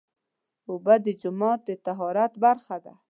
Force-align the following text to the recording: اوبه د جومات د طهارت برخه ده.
اوبه 0.69 0.95
د 1.05 1.07
جومات 1.21 1.59
د 1.67 1.69
طهارت 1.85 2.33
برخه 2.43 2.77
ده. 2.85 2.93